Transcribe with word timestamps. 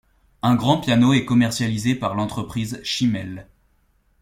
Un 0.41 0.55
grand 0.55 0.79
piano 0.81 1.13
est 1.13 1.25
commercialisé 1.25 1.93
par 1.93 2.15
l'entreprise 2.15 2.81
Schimmel. 2.83 3.45